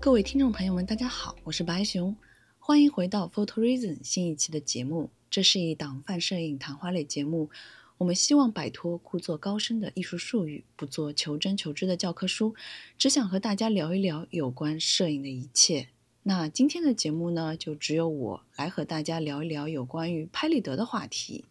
[0.00, 2.16] 各位听众朋友们，大家好，我是白熊，
[2.58, 5.10] 欢迎回到 Photo Reason 新一期的节目。
[5.28, 7.50] 这是一档泛摄影谈话类节目，
[7.98, 12.54] 我们希望摆脱故作高深的艺术术语，不做求真求知的教科书，
[12.96, 15.88] 只想和大家聊一聊有关摄影的一切。
[16.22, 21.44] 那今天的节目呢，就只有我来和大家聊一聊有关于拍立得的话题。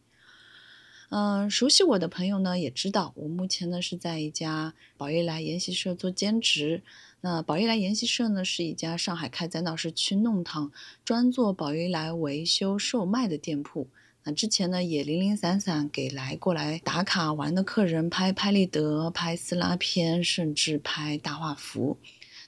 [1.10, 6.82] 嗯，熟悉我的朋友呢，也知道我目前呢是在一家宝丽来研习社做兼职。
[7.22, 10.72] 那宝丽来研习社呢，是一家上海开在闹市区弄堂，
[11.04, 13.90] 专做宝丽来维修售卖的店铺。
[14.24, 21.98] 那之前呢，也零零散散给来过来打卡玩的客人拍拍立得、拍撕拉片，甚至拍大画幅。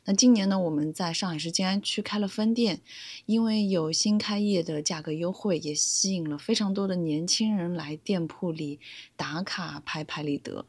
[0.05, 2.79] 那今年呢，我们在上海市静安区开了分店，
[3.26, 8.79] 因为有新开业的价格优惠，也吸引了非常多的年轻人来店铺里
[9.17, 10.65] 打卡拍拍立得。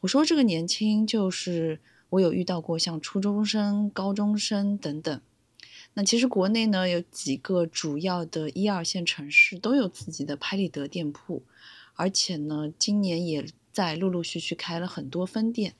[0.00, 1.80] 我说这个年轻就是。
[2.10, 5.20] 我有遇到过像初中生、高中生等等。
[5.94, 11.42] 那其实国内呢有几个主要的一二线城市都有自己的拍立得店铺，
[11.94, 15.74] 而且呢今年也在陆陆续续开了很多分店。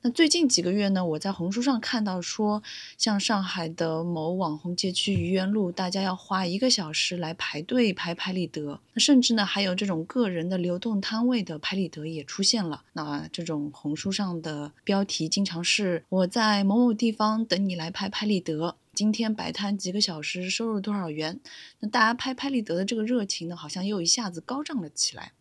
[0.00, 2.62] 那最近几个月呢，我在红书上看到说，
[2.96, 8.80] 像上海的某网红街区愚园路，大家要花一个小时来排队拍拍立得。
[8.94, 12.84] 那甚至呢，还有这种个人的流动摊位的拍立得也出现了。
[12.92, 21.40] 那这种红书上的标题经常是“我在某某地方等你来拍拍立得”，今天摆摊几个小时，收入多少元？
[21.80, 25.32] 那大家拍拍立得的这个热情呢，好像又一下子高涨了起来。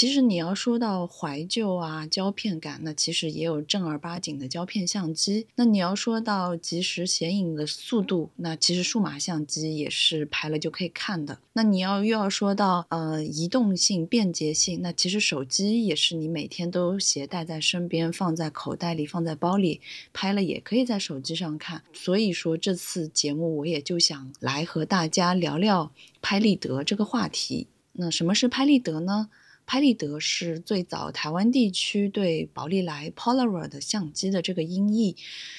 [0.00, 5.46] 其实你要说到怀旧啊、胶片感，那其实也有正儿八经的胶片相机。
[5.56, 11.38] 那你要说到即时显影的速度，那其实数码相机也是拍了就可以看的。
[11.52, 19.82] 那你要又要说到呃移动性、便捷性，那其实手机也是你每天都携带在身边，放在口袋里、放在包里，
[20.14, 21.82] 拍了也可以在手机上看。
[21.92, 25.92] 所以说这次节目我也就想来和大家聊聊
[26.22, 27.66] 拍立得这个话题。
[27.92, 29.28] 那什么是拍立得呢？
[29.70, 35.14] 拍立得是最早台湾地区对宝丽来 Polaroid 相机的这个音译。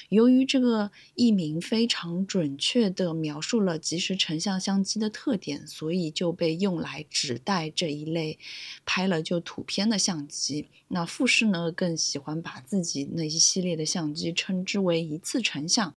[0.10, 8.38] 由于这个译名非常准确地描述了即时成像相机的特点，所以就被用来指代这一类
[8.84, 10.68] 拍了就图片的相机。
[10.90, 15.94] 那富士呢，更喜欢把自己那一系列的相机称之为一次成像。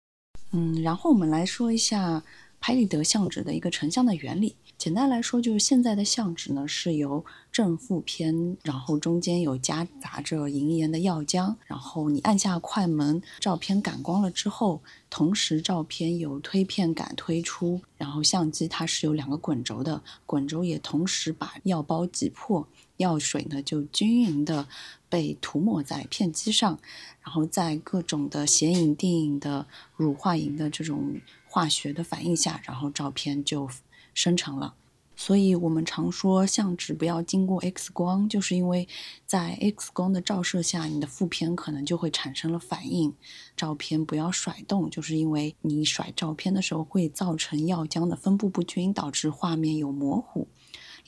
[0.53, 2.23] 嗯，然后我们来说一下
[2.67, 4.57] 拍立得相纸的一个成像的原理。
[4.79, 22.67] 简单来说，就是现在的相纸呢是由正负片，然后中间有夹杂着银盐的药浆，然后你按下快门，照片感光了之后，同时照片有推片杆推出，然后相机它是有两个滚轴的，滚轴也同时把药包挤破，
[22.97, 24.67] 药水呢就均匀的
[25.11, 26.79] 被涂抹在片机上，
[27.21, 29.67] 然后在各种的显影、定影的
[29.97, 31.21] 乳化银的这种
[31.55, 33.69] 化学的反应下，然后照片就。
[34.17, 34.77] 生成了，
[35.17, 38.87] 所以我们常说相纸不要经过 X 光，就是因为
[39.27, 43.13] 在 X 光的照射下，你的负片可能就会产生了反应。
[43.57, 50.47] 照片不要甩动，就是因为你甩照片的时候会造成药浆的分布不均，导致画面有模糊。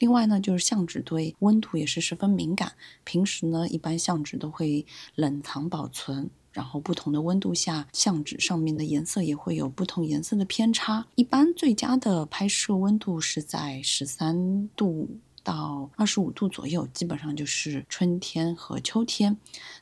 [0.01, 2.73] 另外呢，就是相纸对温度也是十分敏感，
[3.05, 4.85] 平时呢一般相纸都会
[5.15, 6.29] 冷藏保存。
[6.57, 11.05] 然后不同的温度下，相纸上面的颜色也会有不同颜色的偏差。
[11.15, 15.07] 一般最佳的拍摄温度是在十三度
[15.45, 19.37] 到二十五度左右，基本上就是春天和秋天。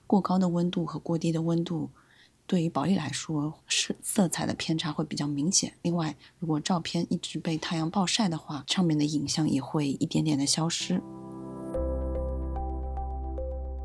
[0.05, 1.91] 过高的温度和过低的温度，
[2.45, 5.75] 对于宝丽来说，是色彩的偏差会比较明显。
[5.83, 11.01] 另外，如果照片一直被太阳暴晒的话，上面的影像也会一点点的消失。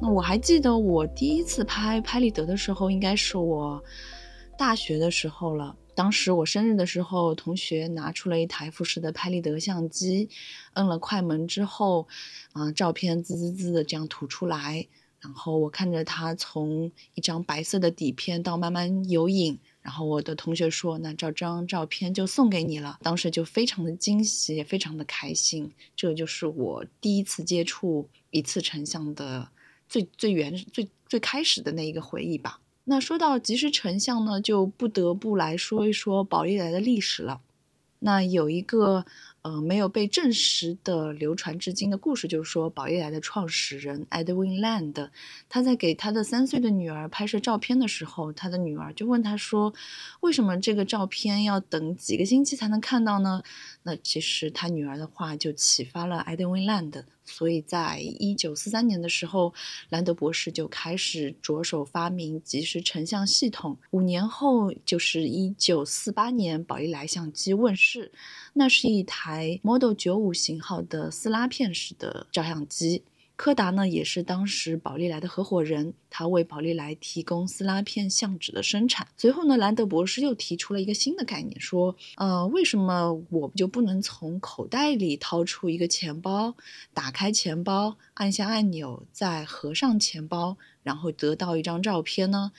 [0.02, 3.84] 那我还记得我第一次拍拍立得的时候，应该是我
[4.58, 5.76] 大学的时候了。
[5.94, 10.30] 当时我生日的时候，同学拿出了一台富士的拍立得相机，
[10.74, 12.08] 摁了快门之后，
[12.54, 14.88] 啊，照片滋滋滋的这样吐出来。
[15.20, 25.70] 然后我看着它从一张白色的底片到慢慢有影，然后我的同学说：“那这张照片就送给你了。”当时就非常的惊喜，也非常的开心。
[25.94, 29.50] 这就是我第一次接触一次成像的。
[29.90, 32.62] 最最原最最开始的那一个回忆吧。
[32.86, 37.42] 那说到即时成像呢，就不得不来说一说宝丽来的历史了。
[38.02, 39.06] 那有一个
[39.42, 45.10] 呃没有被证实的流传至今的故事，就是说宝丽来的创始人 Edwin Land，
[45.50, 49.74] 他在给他的三岁的女儿拍摄照片的时候，他的女儿就问他说
[50.22, 53.44] ：“为什么这个照片要等几个星期才能看到呢？”
[53.84, 57.04] 那其实他女儿的话就启发了 Edwin Land。
[57.30, 59.54] 所以在一九四三年的时候，
[59.90, 63.78] 兰德博士就开始着手发明即时成像系统。
[63.92, 68.12] 五年后，就是一九四八年，宝丽来相机问世，
[68.54, 73.04] 那是一台 Model 九五型号的撕拉片式的照相机。
[73.40, 79.08] 柯达呢也是当时宝丽来的合伙人，他为宝丽来提供撕拉片相纸的生产。
[79.16, 86.54] 随后呢，兰德博士又提出了一个新的概念，说，呃，为什么我就不能从口袋里掏出一个钱包，
[86.94, 92.52] 打开钱包，按下按钮，再合上钱包，然后得到一张照片呢？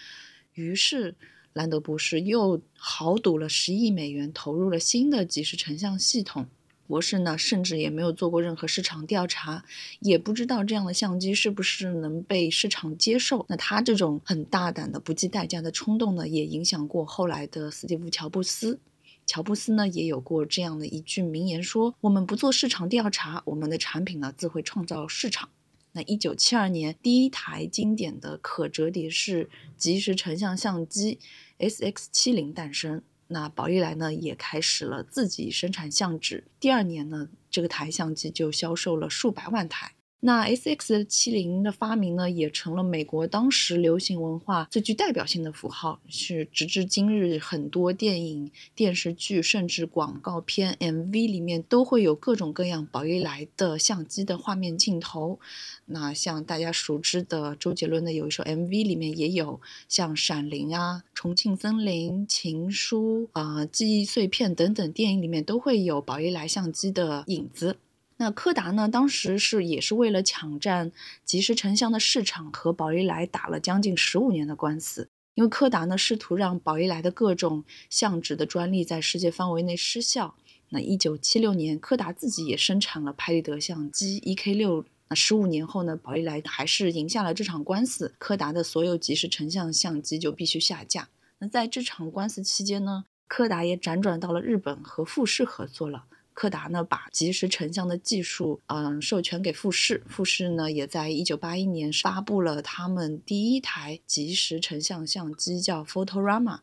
[0.55, 1.15] 于是，
[1.53, 6.47] 兰德博士又豪赌了十亿美元，投入了新的即时成像系统。
[6.91, 9.65] 博士呢，甚至也没有做过任何市场调查，
[10.01, 13.47] 也不知道这样的相机是不是能被市场接受。
[13.49, 18.81] 那他这种很大胆的、不计代价的冲动呢，也影响过后来的斯蒂夫·乔布斯。
[19.25, 25.49] 乔布斯呢，也有过这样的一句名言，说：“我们不做市场调查，我们的产品呢，自会创造市场。”
[25.93, 31.19] 那一九七二年，第一台经典的可折叠式即时成像相机
[31.59, 33.03] SX 七零诞生。
[33.33, 39.95] 那宝丽来呢也开始了自己生产相纸，第二年呢，这个台相机就销售了数百万台。
[40.23, 55.41] 那 S X 七零的发明呢，也成了美国当时流行文化最具代表性的符号，是直至今日很多电影、电视剧甚至广告片 MV 里面都会有各种各样宝丽来的相机的画面镜头。
[55.87, 59.59] 那像大家熟知的周杰伦的有一首 MV 里面也有，
[59.89, 67.79] 像《闪灵》啊、《重庆森林》、《情书》啊、《记忆碎片》等等电影里面都会有宝丽来相机的影子。
[68.21, 68.87] 那柯达呢？
[68.87, 70.93] 当时是也是为了抢占
[71.25, 75.09] 即时成像的市场，和宝丽来打了将近十五年的官司。
[75.37, 80.35] 因为柯达呢试图让宝丽来的各种相纸的专利在世界范围内失效。
[80.69, 84.85] 那一九七六年，柯达自己也生产了拍立得相机 EK 六。
[85.09, 91.09] 那十五年后呢，宝丽来还是赢下了这场官司，柯达的所有即时成像相机就必须下架。
[91.39, 96.05] 那在这场官司期间呢，柯达也辗转到了日本和富士合作了。
[96.41, 100.03] 柯达呢，把即时成像的技术，嗯，授权给富士。
[100.09, 106.61] 富士呢，也在一九八一年发布了他们第一台即时成像相机，叫 Photorama。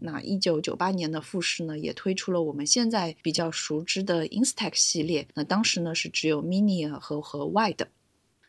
[0.00, 5.28] 那一九九八年的富士呢，也推出了我们现在比较熟知的 Instax 系列。
[5.34, 7.86] 那当时呢，是只有 Mini 和和 Wide。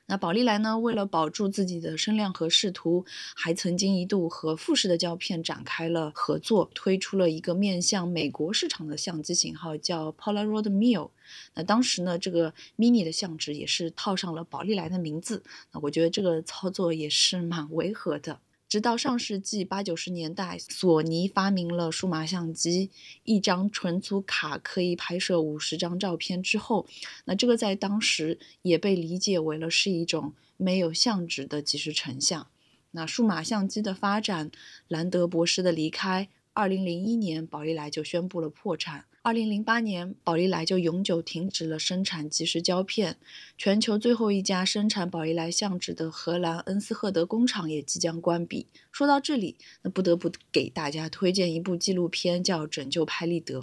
[0.06, 0.78] 那宝丽来呢？
[0.78, 3.06] 为了保住自己的声量和视图，
[3.36, 11.12] 还曾经一度和富士的胶片展开了合作，推出了一个面向美国市场的相机型号，叫 Polaroid Mio。
[11.54, 15.42] 那当时呢，这个 Mini 的相纸也是套上了宝丽来的名字。
[15.72, 18.40] 那我觉得这个操作也是蛮违和的。
[18.74, 22.90] 直到上世纪八九十年代，索尼发明了数码相机，
[23.24, 26.88] 一张存储卡可以拍摄五十张照片之后，
[27.26, 32.48] 那这个在当时也被理解为了是一种没有相纸的即时成像。
[32.90, 34.50] 那数码相机的发展，
[34.88, 39.06] 兰德博士的离开，二零零一年宝丽来就宣布了破产。
[39.24, 43.18] 二零零八年，宝丽来就永久停止了生产即时胶片，
[43.58, 48.68] 全球最后一家生产宝丽来相纸的荷兰恩斯赫德工厂也即将关闭。
[48.92, 53.60] 说到这里，那不得不给大家推荐一部纪录片，叫《拯救拍立得》。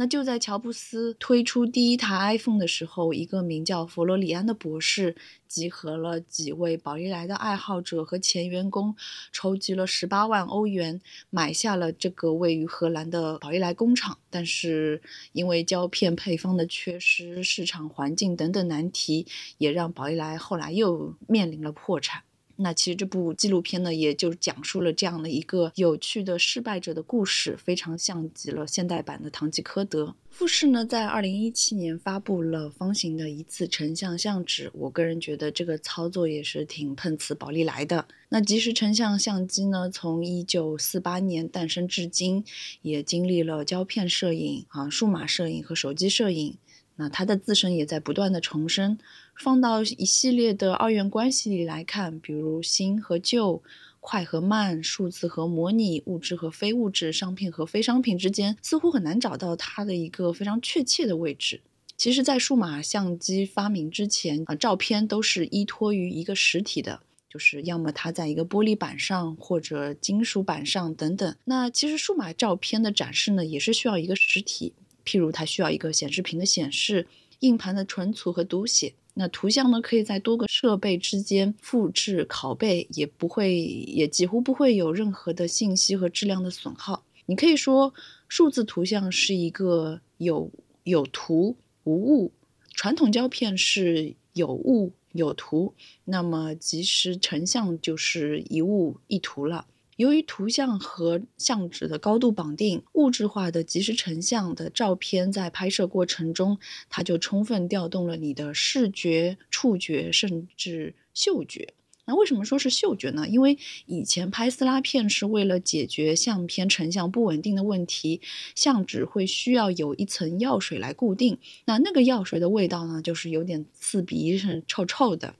[0.00, 5.16] 那就在乔布斯推出第一台 iPhone 的时候，一个名叫佛罗里安的博士
[5.48, 8.94] 集合了几位宝丽来的爱好者和前员工，
[9.32, 11.00] 筹集了十八万欧元，
[11.30, 14.16] 买下了这个位于荷兰的宝丽来工厂。
[14.30, 15.02] 但是
[15.32, 19.26] 因为胶片配方的缺失、市场环境等等难题，
[19.56, 22.22] 也让宝丽来后来又面临了破产。
[22.60, 30.04] 那其实这部纪录片呢，也就讲述了这样的一个有趣的失败者的故事，非常像极了现代版的《堂吉诃德》。
[30.28, 38.06] 富士呢，在二零一七年发布了方形的一次成像相纸，我个人觉得这个操作也是挺碰瓷宝丽来的。
[38.30, 42.44] 那即时成像相机呢，从一九四八年诞生至今，
[42.82, 46.58] 也经历了胶片摄影啊、数码摄影和手机摄影。
[47.00, 48.98] 那它的自身也在不断的重生，
[49.38, 53.62] 放到一系列的二元关系里来看，比如新和旧、
[54.00, 61.60] 快和慢、数字和模拟、物质和非物质、商品和非商品之间，似乎很难找到它的一个非常确切的位置。
[61.96, 71.36] 其实，在数码相机发明之前啊，照片都是依托于一个实体的，就是要么它在一个玻璃板上，或者金属板上等等。
[71.44, 74.74] 那其实数码照片的展示呢，也是需要一个实体。
[75.04, 77.06] 譬如它需要一个显示屏的显示、
[77.40, 78.94] 硬盘的存储和读写。
[79.18, 87.04] 那图像呢，可以在多个设备之间复制、拷贝，也不会，也几乎不会有任何的信息和质量的损耗。
[87.26, 87.92] 你可以说，
[88.28, 90.50] 数字图像是一个有
[90.84, 92.32] 有图无物，
[92.72, 94.14] 传统胶片是。
[94.34, 99.66] 有物有图，那么即时成像就是一物一图了。
[99.98, 106.56] 由于图像和相纸的高度绑定，物质化的即时成像的照片在拍摄过程中，
[106.88, 111.74] 它就充分调动了你的视觉、触觉，甚至嗅觉。
[112.04, 113.26] 那为什么说是嗅觉呢？
[113.26, 118.20] 因为以前拍撕拉片是为了解决相片成像不稳定的问题，
[118.54, 121.38] 相纸会需要有一层药水来固定。
[121.64, 125.34] 那那个药水的味道呢，就是有点刺鼻，是臭臭的。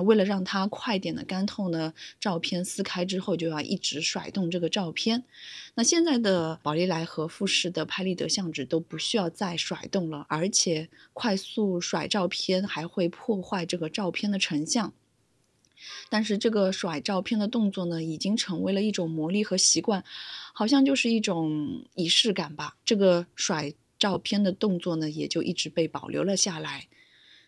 [0.00, 5.24] 为了让它快点的干透呢，照片撕开之后就要一直甩动这个照片。
[5.74, 14.92] 那现在的宝丽来和富士的拍立得相纸都不需要再甩动了，而且快速甩照片还会破坏这个照片的成像。
[16.10, 20.02] 但是这个甩照片的动作呢，已经成为了一种魔力和习惯，
[20.52, 22.76] 好像就是一种仪式感吧。
[22.84, 26.88] 这个甩照片的动作呢，也就一直被保留了下来。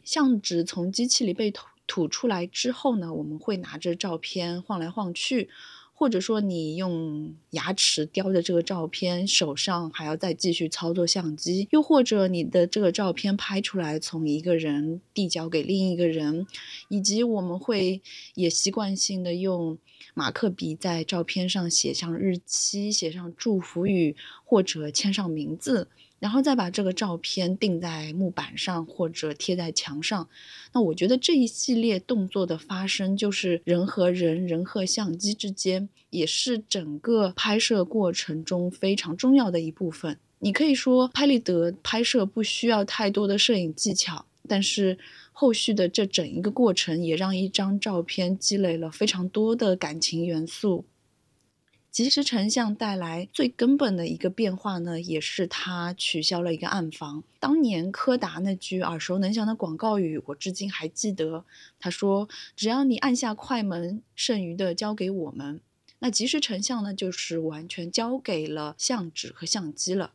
[0.04, 1.50] 相纸从机器里被
[1.90, 2.06] 吐。
[2.06, 5.48] 出来之后呢，我们会拿着照片晃来晃去，
[5.92, 16.46] 或者说你用牙齿叼着这个照片，手上还要再继续操作相机，又或者你的这个照片拍出来，从一个人递交给另一个人，
[16.88, 18.00] 以及我们会
[18.36, 19.76] 也习惯性的用
[20.14, 25.88] 马克笔在照片上写上日期，写上祝福语，或者签上名字。
[26.20, 30.28] 然后再把这个照片钉在木板上或者贴在墙上，
[30.72, 40.18] 那我觉得这一系列动作的发生，就是人和人、人和相机之间，也是整个拍摄过程中非常重要的一部分。
[40.40, 44.98] 你可以说拍立得拍摄不需要太多的摄影技巧，但是
[45.32, 50.84] 后续的这整一个过程，也让一张照片积累了非常多的感情元素。
[51.90, 57.24] 即时成像带来最根本的一个变化呢，也是它取消了一个暗房。
[57.40, 61.44] 当年柯达那句耳熟能详的广告语，我至今还记得。
[61.80, 65.60] 他说：“只要你按下快门，剩余的交给我们。”
[65.98, 70.12] 那即时成像呢，就是完全交给了相纸和相机了。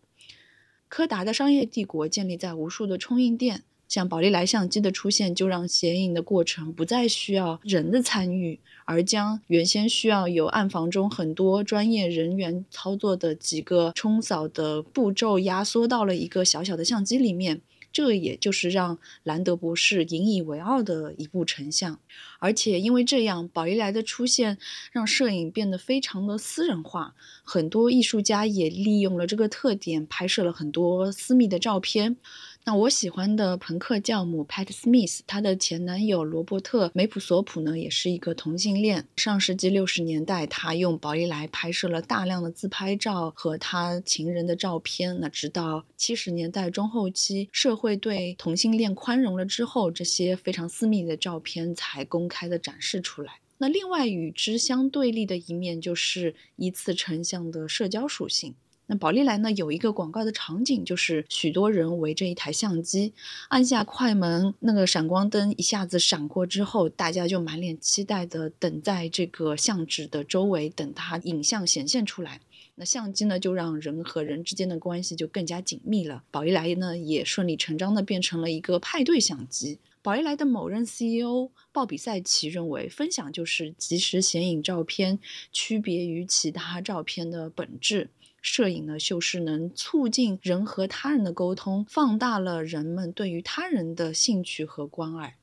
[0.88, 3.64] 柯达的商业帝国建立在无数的冲印店。
[3.96, 17.62] 像宝丽来相机的出现，就让显影的过程不再需要人的参与，而将原先需要有暗房中很多专业人员操作的几个冲扫的步骤压缩到了一个小小的相机里面。
[17.94, 21.98] 这也就是让兰德博士引以为傲的一部成像。
[22.40, 24.58] 而且因为这样，宝丽来的出现
[24.92, 32.18] 让摄影变得非常的私人化，很多艺术家也利用了这个特点，拍摄了很多私密的照片。
[32.68, 39.08] 那我喜欢的朋克教母 Pat Smith，她的前男友罗伯特梅普索普呢，也是一个同性恋。
[39.18, 45.20] 上世纪六十年代，他用宝丽来拍摄了大量的自拍照和他情人的照片。
[45.20, 53.34] 那直到七十年代中后期，社会对同性恋宽容了之后，这些非常私密的照片才公开的展示出来。
[53.60, 58.56] 那另外与之相对立的一面，就是一次成像的社交属性。
[58.88, 59.52] 那宝丽来呢？
[59.54, 63.14] 有一个广告的场景，就是许多人围着一台相机，
[63.50, 72.42] 按下快门，那个闪光灯一下子闪过之后，大家就满脸期待的等在这个相纸的周围，等它影像显现出来。
[72.76, 76.24] 那相机呢，就让人和人之间的关系就更加紧密了。
[76.30, 79.80] 宝丽来呢，也顺理成章的变成了一个派对相机。
[80.04, 85.18] 宝丽来的某任 CEO 鲍比塞奇认为，分享就是即时显影照片
[85.52, 88.10] 区别于其他照片的本质。
[88.46, 95.36] 摄影呢，就是能促进人和他人的沟通，放大了人们对于他人的兴趣和关爱，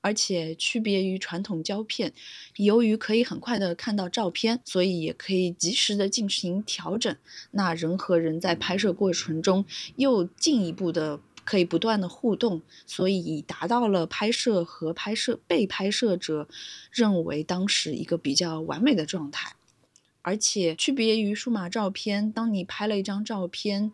[0.00, 2.12] 而且区别于传统胶片，
[2.54, 7.14] 由于可以很快的看到照片，所以也可以及时的进行调整。
[7.50, 9.64] 那人和人在拍摄过程中
[9.96, 16.46] 又进一步的可以不断的互动，所以达到了拍摄和拍摄被拍摄者
[16.92, 19.56] 认为当时一个比较完美的状态。
[20.28, 23.90] 而且区别于数码照片，当你拍了一张照片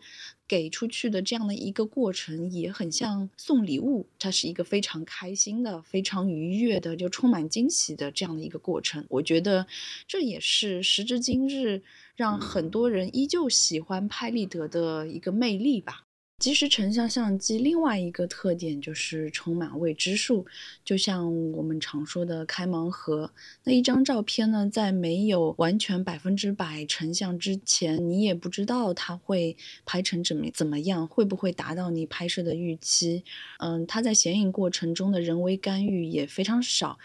[0.49, 9.07] 给出去的这样的一个过程，也很像送礼物，它是一个非常开心的、非常愉悦的、就充满惊喜的这样的一个过程。
[9.09, 9.69] 我觉得
[10.09, 11.85] 这也是时至今日
[12.17, 16.05] 让很多人依旧喜欢拍立得的一个魅力吧。
[16.39, 20.45] 即时成像相机另外一个特点就是充满未知数，
[20.85, 23.33] 就像我们常说的开盲盒。
[23.63, 33.25] 那一张照片呢，在没有完全百分之百成像之前，你也不知道它会拍成怎么怎么样，会不会达到你拍摄的预期。
[33.59, 36.99] 嗯，它在显影过程中的人为干预也非常少，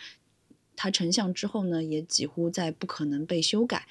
[0.75, 3.87] 它成像之后呢，也几乎在不可能被修改。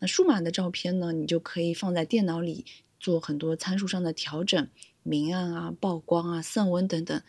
[0.00, 2.64] 那数码的照片呢，你就可以放在电脑里。
[2.98, 4.68] 做很多参数上的调整，
[5.02, 7.22] 明暗啊、曝光啊、色温等等，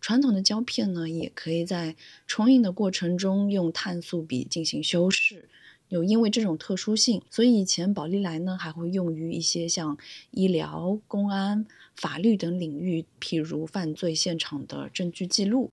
[0.00, 5.48] 传统的胶片呢，也可以在冲印的过程中用碳素笔进行修饰。
[5.88, 9.96] 有因为这种特殊性，所以以前宝丽来呢还会用于一些像
[10.30, 15.70] 医疗、公安、法律等领域，譬如犯罪现场的证据记录。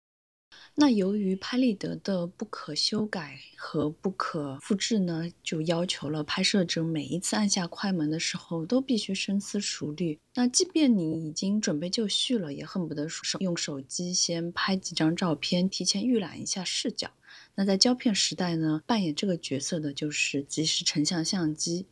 [0.75, 10.19] 那由于拍立得的不可修改和不可复制呢，就要求了拍摄者每一次按下快门的时候都必须深思熟虑。
[10.35, 13.07] 那即便你已经准备就绪了，也恨不得
[13.39, 17.11] 用手机先拍几张照片，提前预览一下视角。
[17.55, 21.85] 那在胶片时代呢，扮演这个角色的就是即时成像相机。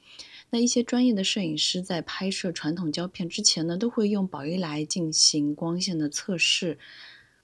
[0.52, 6.80] 那一些专业的摄影师在拍摄传统胶片之前呢，都会用宝丽来进行光线的测试。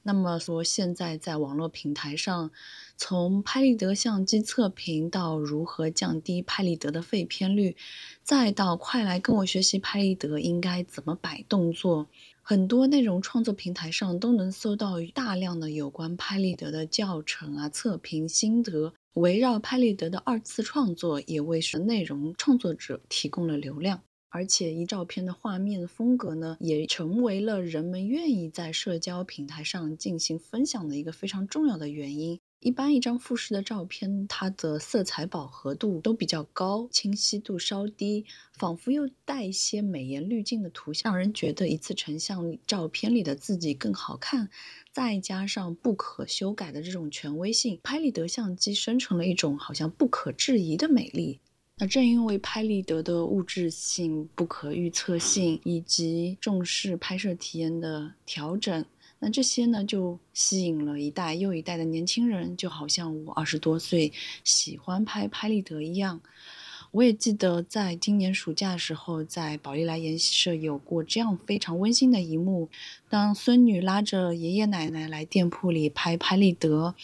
[0.07, 2.51] 那么说，现在在网络平台上，
[2.95, 7.75] 从拍立得相机测评到如何降低拍立得的废片率，
[8.21, 12.05] 再到快来跟我学习拍立得应该怎么摆动作，
[12.43, 18.93] 很多内容创作平台上都能搜到大量的有关拍立得的教程啊、测评心得。
[19.13, 24.03] 围绕拍立得的二次创作，也为内容创作者提供了流量。
[24.35, 32.37] 而且，一照片的画面风格呢，也成为了人们愿意在社交平台上进行分享的一个非常重要的原因。
[32.59, 38.25] 一般一张复式的照片，它的色彩饱和度都比较高，清晰度稍低，
[38.57, 44.49] 仿佛又带一些美颜滤镜的图像，让人觉得一次成像照片里的自己更好看。
[44.91, 51.39] 再加上不可修改的这种权威性，拍立得相机生成了一种好像不可置疑的美丽。
[51.77, 58.85] 那正因为拍立得的物质性、不可预测性，以及重视拍摄体验的调整，
[59.19, 64.13] 那这些呢，就吸引了一代又一代的年轻人，就好像我二十多岁
[64.45, 66.21] 喜欢拍拍立得一样。
[66.91, 72.69] 我也记得在今年暑假的时候，在宝丽来研习社有过这样非常温馨的一幕：
[73.09, 76.95] 当孙女拉着爷爷奶奶来店铺里拍拍立得。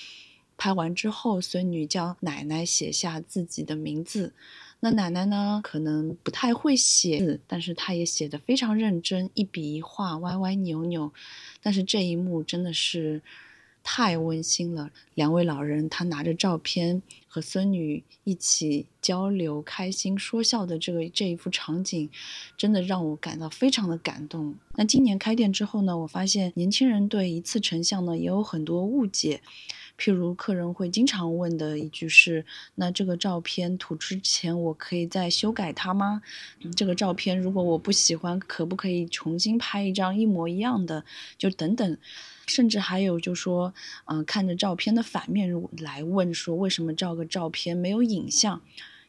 [0.56, 4.32] 拍完之后，孙女叫奶奶写下自己的名字。
[4.84, 11.14] 那奶奶呢，可能不太会写字，但是她也写的非常认真，一笔一画，歪歪扭扭。
[11.62, 13.22] 但是这一幕真的是
[13.84, 14.90] 太温馨了。
[15.14, 22.10] 两位老人，他拿着照片和孙女一起交流、开心说笑的这个这一幅场景，
[22.58, 24.56] 真的让我感到非常的感动。
[24.76, 29.42] 那今年开店之后呢，我发现年轻人对一次成像呢也有很多误解。
[30.02, 36.24] 譬如客人会经常问的一句是：“那这个照片涂之前，我可以再修改它吗？
[36.76, 41.06] 这个照片如果我不喜欢，可不可以重新拍一张一模一样的？
[41.38, 41.98] 就等等，
[42.48, 48.60] 甚至还有就说，嗯，看着照片的反面来问说，为什么照个照片没有影像？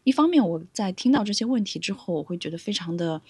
[0.04, 3.20] 一方面，我在听到这些问题之后，我会觉得非常的。”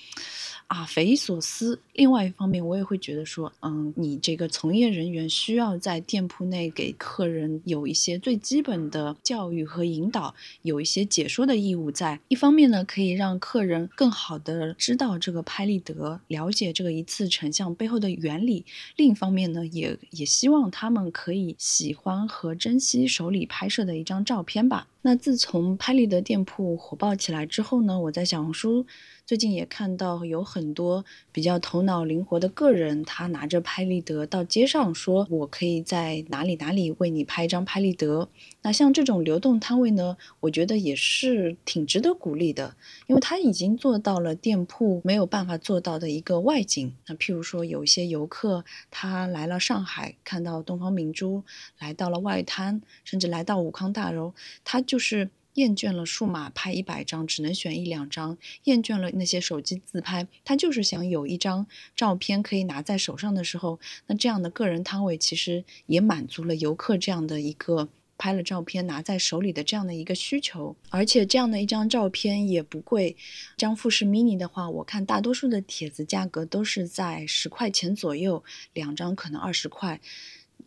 [0.69, 1.79] 啊，匪夷所思。
[1.93, 12.19] 另外一方面，我也会觉得说，嗯，你这个从业人员需要在店铺内给客人有一些最基本的教育和引导，有一些解说的义务在。
[12.29, 18.65] 一方面呢，可以让客人更好的知道这个拍立得，了解这个一次成像背后的原理；
[18.97, 24.87] 另一方面呢，也也希望他们可以喜欢和珍惜手里拍摄的一张照片吧。
[25.03, 28.87] 那自从拍立得店铺火爆起来之后呢，我在小红书。
[29.25, 38.29] 最近也看到有很多比较头脑灵活的个人，他拿着拍立得到街上说：“我可以在哪里哪里为你拍一张拍立得。”
[38.63, 42.75] 那像这种流动摊位呢，我觉得也是挺值得鼓励的，
[43.07, 46.95] 因为他已经做到了店铺没有办法做到的一个外景。
[47.07, 51.45] 那譬如说，有一些游客他来了上海，看到东方明珠，
[51.79, 55.31] 来到了外滩，甚至来到武康大楼，他就是。
[55.55, 73.17] 厌倦了数码拍一百张只能选一两张，厌倦了那些手机自拍，他就是想有一张照片可以拿在手上的时候，那这样的个人摊位其实也满足了游客这样的一个拍了照片拿在手里的这样的一个需求，而且这样的一张照片也不贵，
[73.57, 80.01] 张富士 mini 的话，我看大多数的帖子价格都是在十块钱左右，两张可能二十块，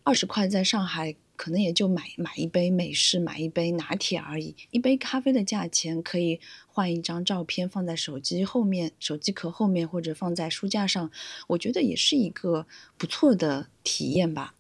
[0.04, 1.16] 二十块在上海。
[1.36, 4.56] 可能也就买买一杯美式，买一杯拿铁而已。
[4.72, 11.12] 一杯咖啡的价钱可以换一张照片放在手机后面、手机壳后面，或者放在书架上。
[11.48, 12.66] 我觉得也是一个
[12.98, 14.56] 不错的体验吧。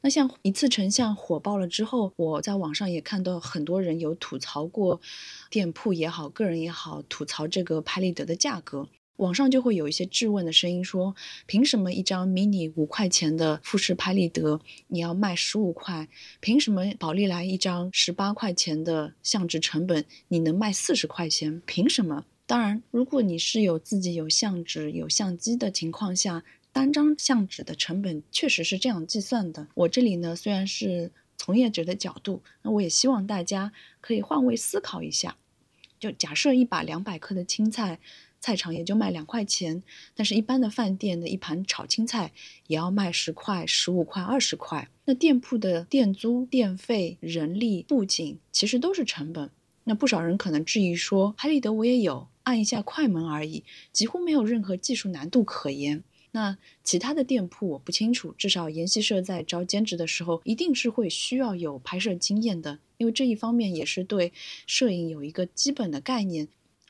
[0.00, 5.00] 那像一次成像火爆了之后，我在网上也看到很多人有吐槽过，
[5.50, 8.88] 店铺也好，个人也好，吐槽这个拍立得的价格。
[9.16, 11.14] 网上就会有一些质问的声音，说
[11.46, 16.08] 凭什么一张 mini 五块钱的富士拍立得你要卖十五块？
[16.40, 21.62] 凭什么宝丽来一张十八块钱的相纸成本你能卖四十块钱？
[21.66, 22.24] 凭什么？
[22.46, 26.44] 当然，如果你是有自己有相纸、有相机的情况下。
[26.72, 29.66] 单张相纸的成本确实是这样计算的。
[29.72, 35.38] 我这里呢虽然是从业者的角度，那我也希望大家可以换位思考一下。
[35.98, 37.98] 就假设一把两百克的青菜，
[38.46, 39.82] 菜场也就卖两块钱，
[40.14, 42.30] 但是一般的饭店的一盘炒青菜
[42.68, 44.88] 也要卖十块、十五块、二十块。
[45.04, 49.50] 那店铺的店租、电费、人力、布景其实都是成本。
[49.82, 56.04] 那不少人可能质疑说，拍立得我也有，按一下快门而已，几乎没有任何技术难度可言。
[56.30, 64.32] 那其他的店铺我不清楚，至少研习社在招兼职的时候，一定是会需要有拍摄经验的，因为这一方面也是对
[64.68, 66.46] 摄影有一个基本的概念。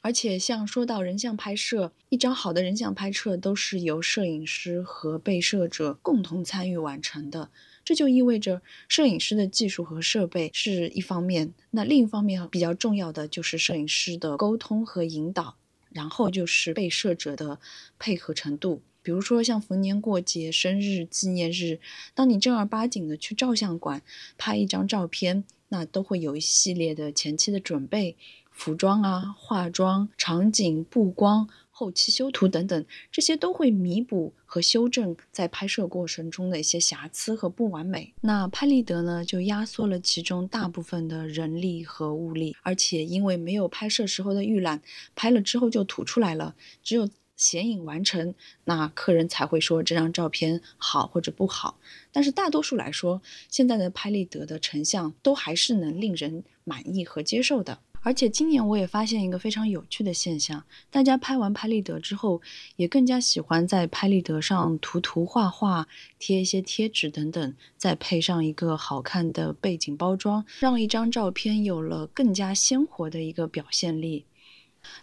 [0.07, 7.51] 而且像说到人像拍摄，一张好的人像拍摄都是由摄影师和被摄者共同参与完成的，
[7.85, 15.57] 这就意味着摄影师的技术和设备是一方面，那另一方面比较重要的就是摄影师的沟通和引导，
[15.90, 17.59] 然后就是被摄者的
[17.99, 18.83] 配合程度。
[19.03, 21.81] 比如说像逢年过节、生日、纪念日，
[22.14, 24.01] 当你正儿八经的去照相馆
[24.38, 28.16] 拍一张照片，那都会有一系列的前期的准备，
[28.57, 38.12] 服装啊、化妆、场景、布光、后期修图等等，这些都会弥补和修正在拍摄过程中的一些瑕疵和不完美。
[38.23, 44.83] 那拍立得呢，就压缩了其中大部分的人力和物力，而且因为没有拍摄时候的预览，
[45.14, 47.09] 拍了之后就吐出来了，只有。
[47.37, 51.79] 显影完成，那客人才会说这张照片好或者不好。
[52.11, 57.79] 但是大多数来说，现在的拍立得的成像都还是能令人满意和接受的。
[58.07, 62.40] 而且今年我也发现一个非常有趣的现象：大家拍完拍立得之后，
[62.77, 65.88] 也更加喜欢在拍立得上涂涂画画、
[66.21, 74.25] 贴一些贴纸等等，再配上一个好看的背景包装，让一张照片有了更加鲜活的一个表现力。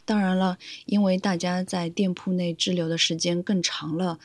[0.06, 4.18] 当然了，因为大家在店铺内滞留的时间更长了，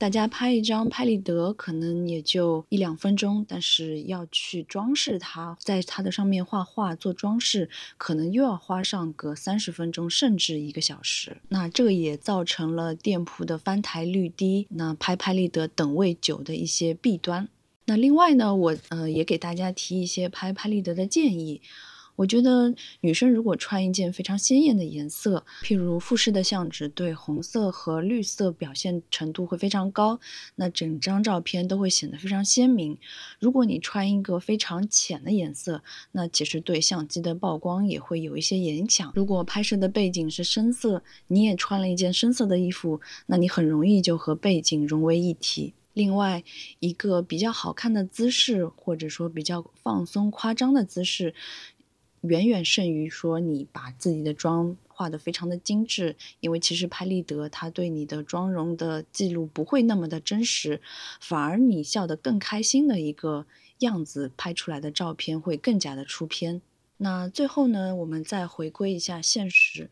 [0.00, 11.36] 大家拍一张拍立得可能也就一两分钟，但是要去装饰它，在它的上面画画做装饰，可能又要花上个三十分钟甚至一个小时。
[11.50, 17.46] 那这个也造成了店铺的翻台率低，那拍拍立得等位久的一些弊端。
[17.84, 21.60] 那另外呢，我呃也给大家提一些拍拍立得的建议。
[22.20, 30.20] 我觉得女生如果穿一件非常鲜艳的颜色，譬如富士的相纸对红色和绿色表现程度会非常高，
[30.56, 32.98] 那整张照片都会显得非常鲜明。
[33.38, 39.10] 如果你穿一个非常浅的颜色，那其实对相机的曝光也会有一些影响。
[39.14, 45.72] 如果拍摄的背景是深色，你也穿了一件深色的衣服，那你很容易就和背景融为一体。
[45.94, 46.44] 另外
[46.80, 51.34] 一个比较好看的姿势，或者说比较放松夸张的姿势。
[52.22, 60.80] 远远胜于说你把自己的妆化得非常的精致，因为其实拍立得它对你的妆容的记录不会那么的真实，
[61.20, 63.46] 反而你笑得更开心的一个
[63.78, 66.60] 样子拍出来的照片会更加的出片。
[66.98, 69.88] 那最后呢，我们再回归一下现实。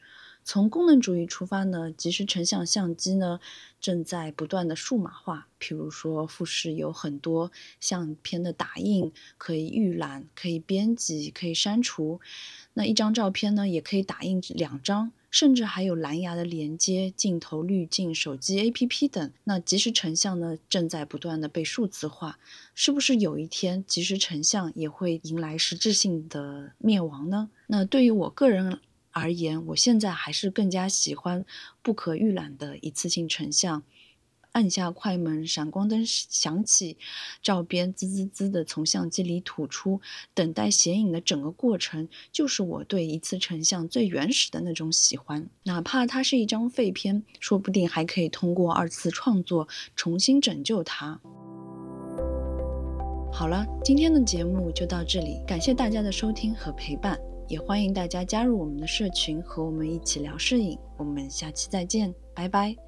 [0.48, 3.38] 从功能主义出发呢，即时成像相机呢
[3.82, 5.46] 正在不断的数码化。
[5.60, 12.22] 譬如说，富士有很多相片的打印，可以预览、可以编辑、可以删除。
[12.72, 19.30] 那一张照片呢，也可以打印两张，甚至还有蓝牙的连接、镜头滤镜、手机 APP 等。
[19.44, 22.38] 那即时成像呢，正在不断的被数字化。
[22.74, 27.50] 是不是有一天，即时成像也会迎来实质性的灭亡呢？
[27.66, 28.80] 那对于我个人，
[29.18, 31.44] 而言，我现在还是更加喜欢
[31.82, 33.82] 不可预览的一次性成像。
[34.52, 36.96] 按下快门，闪光灯响起，
[37.42, 40.00] 照片滋滋滋的从相机里吐出，
[40.34, 45.48] 等待显影的整个过程，就是我对一次成像最原始的那种喜欢。
[45.64, 51.20] 哪怕它是一张废片，说不定还可以通过二次创作重新拯救它。
[53.30, 57.20] 好了，今天的节目就到这里，感谢大家的收听和陪伴。
[57.48, 60.78] 也欢迎大家加入我们的社群，和我们一起聊摄影。
[60.96, 62.87] 我们下期再见，拜拜。